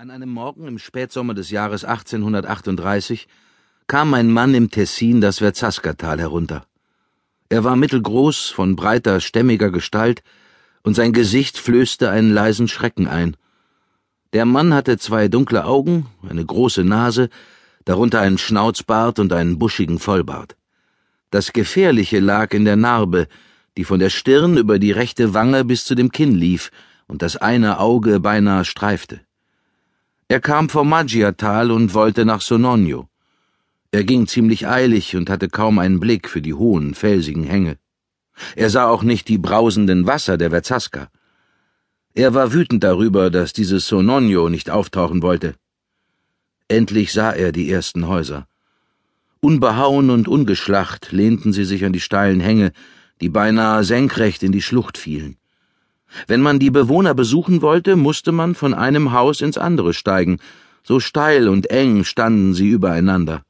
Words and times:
An 0.00 0.10
einem 0.10 0.30
Morgen 0.30 0.66
im 0.66 0.78
Spätsommer 0.78 1.34
des 1.34 1.50
Jahres 1.50 1.84
1838 1.84 3.28
kam 3.86 4.14
ein 4.14 4.30
Mann 4.30 4.54
im 4.54 4.70
Tessin 4.70 5.20
das 5.20 5.40
Verzaskatal 5.40 6.18
herunter. 6.18 6.64
Er 7.50 7.64
war 7.64 7.76
mittelgroß, 7.76 8.48
von 8.48 8.76
breiter, 8.76 9.20
stämmiger 9.20 9.70
Gestalt, 9.70 10.22
und 10.82 10.94
sein 10.94 11.12
Gesicht 11.12 11.58
flößte 11.58 12.08
einen 12.08 12.32
leisen 12.32 12.66
Schrecken 12.66 13.08
ein. 13.08 13.36
Der 14.32 14.46
Mann 14.46 14.72
hatte 14.72 14.96
zwei 14.96 15.28
dunkle 15.28 15.66
Augen, 15.66 16.06
eine 16.26 16.46
große 16.46 16.82
Nase, 16.82 17.28
darunter 17.84 18.22
einen 18.22 18.38
Schnauzbart 18.38 19.18
und 19.18 19.34
einen 19.34 19.58
buschigen 19.58 19.98
Vollbart. 19.98 20.56
Das 21.30 21.52
Gefährliche 21.52 22.20
lag 22.20 22.54
in 22.54 22.64
der 22.64 22.76
Narbe, 22.76 23.28
die 23.76 23.84
von 23.84 24.00
der 24.00 24.08
Stirn 24.08 24.56
über 24.56 24.78
die 24.78 24.92
rechte 24.92 25.34
Wange 25.34 25.62
bis 25.62 25.84
zu 25.84 25.94
dem 25.94 26.10
Kinn 26.10 26.34
lief 26.34 26.70
und 27.06 27.20
das 27.20 27.36
eine 27.36 27.80
Auge 27.80 28.18
beinahe 28.18 28.64
streifte. 28.64 29.20
Er 30.30 30.40
kam 30.40 30.68
vom 30.68 30.88
Maggiatal 30.88 31.72
und 31.72 31.92
wollte 31.92 32.24
nach 32.24 32.40
Sonogno. 32.40 33.08
Er 33.90 34.04
ging 34.04 34.28
ziemlich 34.28 34.68
eilig 34.68 35.16
und 35.16 35.28
hatte 35.28 35.48
kaum 35.48 35.80
einen 35.80 35.98
Blick 35.98 36.28
für 36.28 36.40
die 36.40 36.54
hohen, 36.54 36.94
felsigen 36.94 37.42
Hänge. 37.42 37.78
Er 38.54 38.70
sah 38.70 38.86
auch 38.86 39.02
nicht 39.02 39.26
die 39.26 39.38
brausenden 39.38 40.06
Wasser 40.06 40.38
der 40.38 40.50
Verzaska. 40.50 41.08
Er 42.14 42.32
war 42.32 42.52
wütend 42.52 42.84
darüber, 42.84 43.28
dass 43.28 43.52
dieses 43.52 43.88
Sonogno 43.88 44.48
nicht 44.48 44.70
auftauchen 44.70 45.20
wollte. 45.20 45.56
Endlich 46.68 47.12
sah 47.12 47.32
er 47.32 47.50
die 47.50 47.68
ersten 47.68 48.06
Häuser. 48.06 48.46
Unbehauen 49.40 50.10
und 50.10 50.28
ungeschlacht 50.28 51.10
lehnten 51.10 51.52
sie 51.52 51.64
sich 51.64 51.84
an 51.84 51.92
die 51.92 52.06
steilen 52.08 52.38
Hänge, 52.38 52.70
die 53.20 53.30
beinahe 53.30 53.82
senkrecht 53.82 54.44
in 54.44 54.52
die 54.52 54.62
Schlucht 54.62 54.96
fielen. 54.96 55.39
Wenn 56.26 56.40
man 56.40 56.58
die 56.58 56.70
Bewohner 56.70 57.14
besuchen 57.14 57.62
wollte, 57.62 57.96
musste 57.96 58.32
man 58.32 58.54
von 58.54 58.74
einem 58.74 59.12
Haus 59.12 59.40
ins 59.40 59.58
andere 59.58 59.94
steigen, 59.94 60.38
so 60.82 61.00
steil 61.00 61.48
und 61.48 61.70
eng 61.70 62.04
standen 62.04 62.54
sie 62.54 62.68
übereinander. 62.68 63.44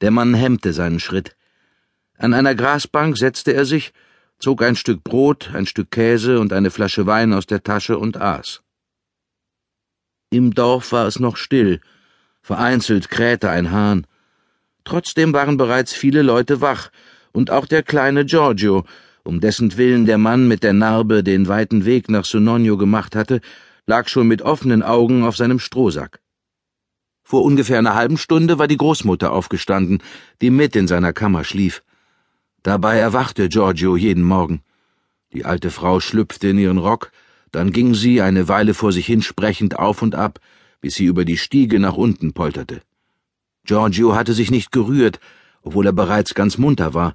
Der 0.00 0.10
Mann 0.10 0.34
hemmte 0.34 0.72
seinen 0.72 1.00
Schritt. 1.00 1.36
An 2.18 2.34
einer 2.34 2.54
Grasbank 2.54 3.16
setzte 3.16 3.54
er 3.54 3.64
sich, 3.64 3.92
zog 4.38 4.62
ein 4.62 4.76
Stück 4.76 5.04
Brot, 5.04 5.50
ein 5.54 5.66
Stück 5.66 5.90
Käse 5.90 6.40
und 6.40 6.52
eine 6.52 6.70
Flasche 6.70 7.06
Wein 7.06 7.32
aus 7.32 7.46
der 7.46 7.62
Tasche 7.62 7.98
und 7.98 8.20
aß. 8.20 8.62
Im 10.30 10.52
Dorf 10.52 10.92
war 10.92 11.06
es 11.06 11.20
noch 11.20 11.36
still, 11.36 11.80
vereinzelt 12.42 13.08
krähte 13.08 13.50
ein 13.50 13.70
Hahn. 13.70 14.06
Trotzdem 14.84 15.32
waren 15.32 15.56
bereits 15.56 15.92
viele 15.92 16.22
Leute 16.22 16.60
wach, 16.60 16.90
und 17.32 17.50
auch 17.50 17.66
der 17.66 17.82
kleine 17.82 18.24
Giorgio, 18.24 18.84
um 19.24 19.40
dessen 19.40 19.76
Willen 19.76 20.04
der 20.04 20.18
Mann 20.18 20.46
mit 20.46 20.62
der 20.62 20.74
Narbe 20.74 21.24
den 21.24 21.48
weiten 21.48 21.84
Weg 21.84 22.10
nach 22.10 22.24
Sonogno 22.24 22.76
gemacht 22.76 23.16
hatte, 23.16 23.40
lag 23.86 24.08
schon 24.08 24.28
mit 24.28 24.42
offenen 24.42 24.82
Augen 24.82 25.24
auf 25.24 25.36
seinem 25.36 25.58
Strohsack. 25.58 26.20
Vor 27.22 27.42
ungefähr 27.42 27.78
einer 27.78 27.94
halben 27.94 28.18
Stunde 28.18 28.58
war 28.58 28.68
die 28.68 28.76
Großmutter 28.76 29.32
aufgestanden, 29.32 30.02
die 30.42 30.50
mit 30.50 30.76
in 30.76 30.86
seiner 30.86 31.14
Kammer 31.14 31.42
schlief. 31.44 31.82
Dabei 32.62 32.98
erwachte 32.98 33.48
Giorgio 33.48 33.96
jeden 33.96 34.22
Morgen. 34.22 34.62
Die 35.32 35.46
alte 35.46 35.70
Frau 35.70 36.00
schlüpfte 36.00 36.48
in 36.48 36.58
ihren 36.58 36.78
Rock, 36.78 37.10
dann 37.50 37.72
ging 37.72 37.94
sie 37.94 38.20
eine 38.20 38.48
Weile 38.48 38.74
vor 38.74 38.92
sich 38.92 39.06
hinsprechend 39.06 39.78
auf 39.78 40.02
und 40.02 40.14
ab, 40.14 40.38
bis 40.82 40.96
sie 40.96 41.06
über 41.06 41.24
die 41.24 41.38
Stiege 41.38 41.80
nach 41.80 41.96
unten 41.96 42.34
polterte. 42.34 42.82
Giorgio 43.64 44.14
hatte 44.14 44.34
sich 44.34 44.50
nicht 44.50 44.70
gerührt, 44.70 45.18
obwohl 45.62 45.86
er 45.86 45.92
bereits 45.92 46.34
ganz 46.34 46.58
munter 46.58 46.92
war, 46.92 47.14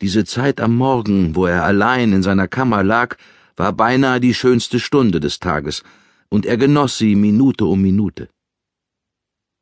diese 0.00 0.24
Zeit 0.24 0.60
am 0.60 0.76
Morgen, 0.76 1.36
wo 1.36 1.46
er 1.46 1.64
allein 1.64 2.12
in 2.12 2.22
seiner 2.22 2.48
Kammer 2.48 2.82
lag, 2.82 3.16
war 3.56 3.72
beinahe 3.72 4.20
die 4.20 4.34
schönste 4.34 4.80
Stunde 4.80 5.20
des 5.20 5.38
Tages, 5.38 5.82
und 6.28 6.46
er 6.46 6.56
genoss 6.56 6.98
sie 6.98 7.14
Minute 7.14 7.64
um 7.66 7.80
Minute. 7.80 8.28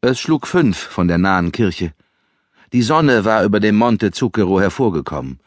Es 0.00 0.18
schlug 0.18 0.46
fünf 0.46 0.76
von 0.76 1.08
der 1.08 1.18
nahen 1.18 1.52
Kirche. 1.52 1.92
Die 2.72 2.82
Sonne 2.82 3.24
war 3.24 3.44
über 3.44 3.60
dem 3.60 3.76
Monte 3.76 4.10
Zucchero 4.10 4.60
hervorgekommen. 4.60 5.40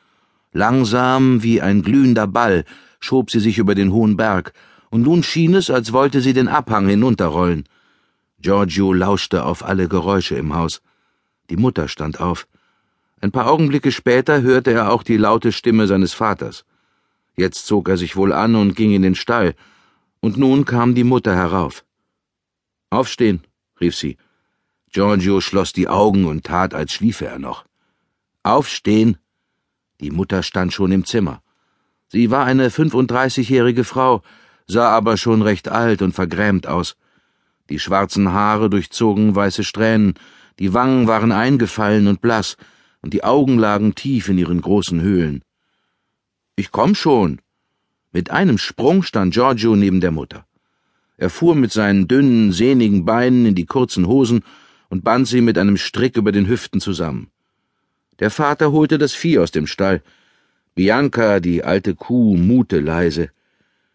Langsam 0.53 1.43
wie 1.43 1.61
ein 1.61 1.81
glühender 1.81 2.27
Ball 2.27 2.63
schob 2.99 3.31
sie 3.31 3.39
sich 3.39 3.57
über 3.57 3.75
den 3.75 3.91
hohen 3.91 4.17
Berg, 4.17 4.53
und 4.89 5.01
nun 5.01 5.23
schien 5.23 5.55
es, 5.55 5.69
als 5.69 5.93
wollte 5.93 6.21
sie 6.21 6.33
den 6.33 6.47
Abhang 6.47 6.87
hinunterrollen. 6.87 7.65
Giorgio 8.39 8.93
lauschte 8.93 9.43
auf 9.43 9.65
alle 9.65 9.87
Geräusche 9.87 10.35
im 10.35 10.53
Haus. 10.55 10.81
Die 11.49 11.57
Mutter 11.57 11.87
stand 11.87 12.19
auf. 12.19 12.47
Ein 13.25 13.31
paar 13.31 13.47
Augenblicke 13.47 13.91
später 13.91 14.43
hörte 14.43 14.71
er 14.71 14.91
auch 14.91 15.01
die 15.01 15.17
laute 15.17 15.51
Stimme 15.51 15.87
seines 15.87 16.13
Vaters. 16.13 16.63
Jetzt 17.35 17.65
zog 17.65 17.89
er 17.89 17.97
sich 17.97 18.15
wohl 18.15 18.31
an 18.31 18.53
und 18.53 18.75
ging 18.75 18.91
in 18.91 19.01
den 19.01 19.15
Stall, 19.15 19.55
und 20.19 20.37
nun 20.37 20.63
kam 20.63 20.93
die 20.93 21.03
Mutter 21.03 21.35
herauf. 21.35 21.85
Aufstehen, 22.91 23.41
rief 23.81 23.95
sie. 23.95 24.17
Giorgio 24.91 25.41
schloss 25.41 25.73
die 25.73 25.87
Augen 25.87 26.25
und 26.25 26.43
tat, 26.43 26.75
als 26.75 26.93
schliefe 26.93 27.25
er 27.25 27.39
noch. 27.39 27.65
Aufstehen! 28.43 29.17
Die 30.01 30.11
Mutter 30.11 30.43
stand 30.43 30.71
schon 30.71 30.91
im 30.91 31.03
Zimmer. 31.03 31.41
Sie 32.09 32.29
war 32.29 32.45
eine 32.45 32.69
fünfunddreißigjährige 32.69 33.85
Frau, 33.85 34.21
sah 34.67 34.89
aber 34.89 35.17
schon 35.17 35.41
recht 35.41 35.67
alt 35.67 36.03
und 36.03 36.13
vergrämt 36.13 36.67
aus. 36.67 36.95
Die 37.71 37.79
schwarzen 37.79 38.33
Haare 38.33 38.69
durchzogen 38.69 39.35
weiße 39.35 39.63
Strähnen, 39.63 40.13
die 40.59 40.75
Wangen 40.75 41.07
waren 41.07 41.31
eingefallen 41.31 42.05
und 42.05 42.21
blass, 42.21 42.55
und 43.05 43.13
die 43.13 43.23
Augen 43.23 43.59
lagen 43.59 43.93
tief 43.93 44.29
in 44.29 44.39
ihren 44.39 44.59
großen 44.61 44.99
Höhlen. 44.99 45.43
Ich 46.55 46.71
komm 46.71 46.95
schon. 46.95 47.39
Mit 48.11 48.31
einem 48.31 48.57
Sprung 48.57 49.03
stand 49.03 49.31
Giorgio 49.31 49.75
neben 49.75 50.01
der 50.01 50.09
Mutter. 50.09 50.47
Er 51.15 51.29
fuhr 51.29 51.53
mit 51.53 51.71
seinen 51.71 52.07
dünnen, 52.07 52.51
sehnigen 52.51 53.05
Beinen 53.05 53.45
in 53.45 53.53
die 53.53 53.67
kurzen 53.67 54.07
Hosen 54.07 54.43
und 54.89 55.03
band 55.03 55.27
sie 55.27 55.41
mit 55.41 55.59
einem 55.59 55.77
Strick 55.77 56.17
über 56.17 56.31
den 56.31 56.47
Hüften 56.47 56.81
zusammen. 56.81 57.29
Der 58.17 58.31
Vater 58.31 58.71
holte 58.71 58.97
das 58.97 59.13
Vieh 59.13 59.37
aus 59.37 59.51
dem 59.51 59.67
Stall. 59.67 60.01
Bianca, 60.73 61.39
die 61.39 61.63
alte 61.63 61.93
Kuh, 61.93 62.35
mute 62.35 62.79
leise. 62.79 63.29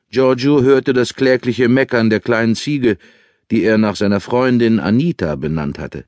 Giorgio 0.08 0.62
hörte 0.62 0.92
das 0.92 1.14
klägliche 1.14 1.68
Meckern 1.68 2.10
der 2.10 2.20
kleinen 2.20 2.54
Ziege, 2.54 2.96
die 3.50 3.64
er 3.64 3.76
nach 3.76 3.96
seiner 3.96 4.20
Freundin 4.20 4.78
Anita 4.78 5.34
benannt 5.34 5.80
hatte. 5.80 6.04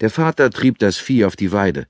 Der 0.00 0.08
Vater 0.08 0.48
trieb 0.48 0.78
das 0.78 0.96
Vieh 0.96 1.26
auf 1.26 1.36
die 1.36 1.52
Weide. 1.52 1.86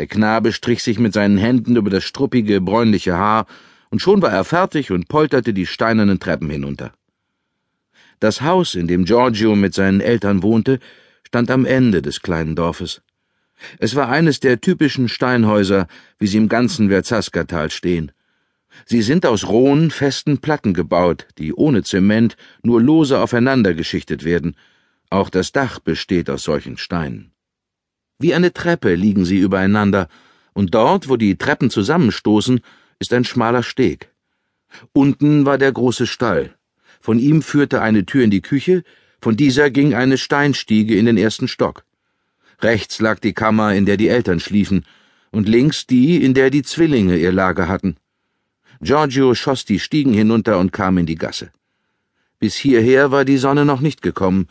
Der 0.00 0.06
Knabe 0.06 0.54
strich 0.54 0.82
sich 0.82 0.98
mit 0.98 1.12
seinen 1.12 1.36
Händen 1.36 1.76
über 1.76 1.90
das 1.90 2.04
struppige, 2.04 2.62
bräunliche 2.62 3.18
Haar, 3.18 3.44
und 3.90 4.00
schon 4.00 4.22
war 4.22 4.32
er 4.32 4.44
fertig 4.44 4.92
und 4.92 5.08
polterte 5.08 5.52
die 5.52 5.66
steinernen 5.66 6.18
Treppen 6.18 6.48
hinunter. 6.48 6.94
Das 8.18 8.40
Haus, 8.40 8.74
in 8.74 8.86
dem 8.86 9.04
Giorgio 9.04 9.54
mit 9.54 9.74
seinen 9.74 10.00
Eltern 10.00 10.42
wohnte, 10.42 10.78
stand 11.22 11.50
am 11.50 11.66
Ende 11.66 12.00
des 12.00 12.22
kleinen 12.22 12.56
Dorfes. 12.56 13.02
Es 13.78 13.94
war 13.94 14.08
eines 14.08 14.40
der 14.40 14.62
typischen 14.62 15.06
Steinhäuser, 15.06 15.86
wie 16.18 16.28
sie 16.28 16.38
im 16.38 16.48
ganzen 16.48 16.88
Verzaskatal 16.88 17.70
stehen. 17.70 18.10
Sie 18.86 19.02
sind 19.02 19.26
aus 19.26 19.48
rohen, 19.48 19.90
festen 19.90 20.38
Platten 20.38 20.72
gebaut, 20.72 21.26
die 21.36 21.52
ohne 21.52 21.82
Zement 21.82 22.38
nur 22.62 22.80
lose 22.80 23.18
aufeinander 23.18 23.74
geschichtet 23.74 24.24
werden. 24.24 24.56
Auch 25.10 25.28
das 25.28 25.52
Dach 25.52 25.78
besteht 25.78 26.30
aus 26.30 26.44
solchen 26.44 26.78
Steinen. 26.78 27.32
Wie 28.20 28.34
eine 28.34 28.52
Treppe 28.52 28.94
liegen 28.94 29.24
sie 29.24 29.38
übereinander, 29.38 30.06
und 30.52 30.74
dort, 30.74 31.08
wo 31.08 31.16
die 31.16 31.36
Treppen 31.36 31.70
zusammenstoßen, 31.70 32.60
ist 32.98 33.14
ein 33.14 33.24
schmaler 33.24 33.62
Steg. 33.62 34.10
Unten 34.92 35.46
war 35.46 35.56
der 35.56 35.72
große 35.72 36.06
Stall. 36.06 36.54
Von 37.00 37.18
ihm 37.18 37.40
führte 37.40 37.80
eine 37.80 38.04
Tür 38.04 38.22
in 38.22 38.30
die 38.30 38.42
Küche, 38.42 38.84
von 39.22 39.38
dieser 39.38 39.70
ging 39.70 39.94
eine 39.94 40.18
Steinstiege 40.18 40.96
in 40.96 41.06
den 41.06 41.16
ersten 41.16 41.48
Stock. 41.48 41.84
Rechts 42.60 43.00
lag 43.00 43.20
die 43.20 43.32
Kammer, 43.32 43.74
in 43.74 43.86
der 43.86 43.96
die 43.96 44.08
Eltern 44.08 44.38
schliefen, 44.38 44.84
und 45.30 45.48
links 45.48 45.86
die, 45.86 46.22
in 46.22 46.34
der 46.34 46.50
die 46.50 46.62
Zwillinge 46.62 47.16
ihr 47.16 47.32
Lager 47.32 47.68
hatten. 47.68 47.96
Giorgio 48.82 49.34
schoss 49.34 49.64
die 49.64 49.78
Stiegen 49.78 50.12
hinunter 50.12 50.58
und 50.58 50.72
kam 50.72 50.98
in 50.98 51.06
die 51.06 51.14
Gasse. 51.14 51.52
Bis 52.38 52.54
hierher 52.54 53.10
war 53.10 53.24
die 53.24 53.38
Sonne 53.38 53.64
noch 53.64 53.80
nicht 53.80 54.02
gekommen. 54.02 54.46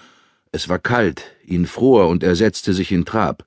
Es 0.52 0.70
war 0.70 0.80
kalt, 0.80 1.24
ihn 1.46 1.68
fror 1.68 2.08
und 2.08 2.24
er 2.24 2.36
setzte 2.36 2.74
sich 2.74 2.92
in 2.92 3.06
Trab. 3.06 3.46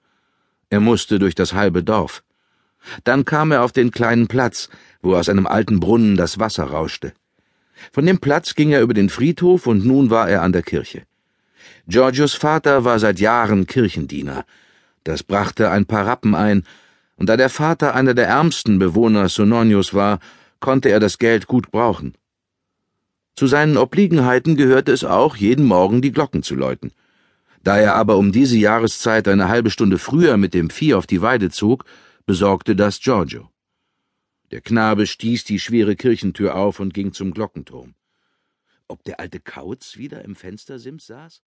Er 0.72 0.80
musste 0.80 1.19
durch 1.19 1.34
das 1.34 1.52
halbe 1.52 1.82
Dorf. 1.82 2.24
Dann 3.04 3.26
kam 3.26 3.52
er 3.52 3.62
auf 3.62 3.72
den 3.72 3.90
kleinen 3.90 4.26
Platz, 4.26 4.70
wo 5.02 5.14
aus 5.14 5.28
einem 5.28 5.46
alten 5.46 5.80
Brunnen 5.80 6.16
das 6.16 6.38
Wasser 6.38 6.64
rauschte. 6.64 7.12
Von 7.92 8.06
dem 8.06 8.20
Platz 8.20 8.54
ging 8.54 8.70
er 8.70 8.80
über 8.80 8.94
den 8.94 9.10
Friedhof 9.10 9.66
und 9.66 9.84
nun 9.84 10.08
war 10.08 10.30
er 10.30 10.40
an 10.40 10.52
der 10.52 10.62
Kirche. 10.62 11.02
Georgios 11.86 12.32
Vater 12.32 12.86
war 12.86 12.98
seit 12.98 13.20
Jahren 13.20 13.66
Kirchendiener. 13.66 14.46
Das 15.04 15.22
brachte 15.22 15.70
ein 15.70 15.84
paar 15.84 16.06
Rappen 16.06 16.34
ein, 16.34 16.64
und 17.16 17.28
da 17.28 17.36
der 17.36 17.50
Vater 17.50 17.94
einer 17.94 18.14
der 18.14 18.28
ärmsten 18.28 18.78
Bewohner 18.78 19.28
Sononios 19.28 19.92
war, 19.92 20.20
konnte 20.58 20.88
er 20.88 21.00
das 21.00 21.18
Geld 21.18 21.48
gut 21.48 21.70
brauchen. 21.70 22.14
Zu 23.36 23.46
seinen 23.46 23.76
Obliegenheiten 23.76 24.56
gehörte 24.56 24.90
es 24.92 25.04
auch, 25.04 25.36
jeden 25.36 25.66
Morgen 25.66 26.00
die 26.00 26.12
Glocken 26.12 26.42
zu 26.42 26.54
läuten. 26.54 26.92
Da 27.62 27.79
er 27.79 27.94
aber 27.94 28.17
um 28.17 28.32
diese 28.32 28.56
Jahreszeit 28.56 29.29
eine 29.29 29.49
halbe 29.49 29.70
Stunde 29.70 29.99
früher 29.99 30.37
mit 30.37 30.53
dem 30.55 30.70
Vieh 30.70 30.94
auf 30.94 31.06
die 31.06 31.23
Weide 31.23 31.50
zog, 31.50 31.85
besorgte 32.26 32.75
das 32.75 33.00
Giorgio. 33.00 33.50
Der 34.50 34.61
Knabe 34.61 35.06
stieß 35.06 35.44
die 35.44 35.59
schwere 35.59 35.97
Kirchentür 35.97 36.56
auf 36.56 36.81
und 36.81 36.93
ging 36.93 37.12
zum 37.12 37.32
Glockenturm. 37.32 37.94
ob 38.88 39.03
der 39.05 39.20
alte 39.20 39.41
Kauz 39.41 39.97
wieder 39.97 40.23
im 40.25 40.37
Fenstersims 40.37 41.06
saß? 41.06 41.43